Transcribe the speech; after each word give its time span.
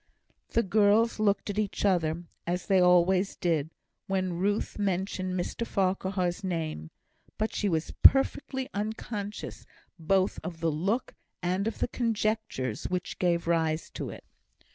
The 0.49 0.63
girls 0.63 1.19
looked 1.19 1.51
at 1.51 1.59
each 1.59 1.85
other, 1.85 2.23
as 2.47 2.65
they 2.65 2.79
always 2.79 3.35
did, 3.35 3.69
when 4.07 4.33
Ruth 4.33 4.79
mentioned 4.79 5.35
Mr 5.39 5.63
Farquhar's 5.63 6.43
name; 6.43 6.89
but 7.37 7.53
she 7.53 7.69
was 7.69 7.93
perfectly 8.01 8.67
unconscious 8.73 9.67
both 9.99 10.39
of 10.43 10.59
the 10.59 10.71
look 10.71 11.13
and 11.43 11.67
of 11.67 11.77
the 11.77 11.87
conjectures 11.87 12.85
which 12.85 13.19
gave 13.19 13.45
rise 13.45 13.91
to 13.91 14.09
it. 14.09 14.23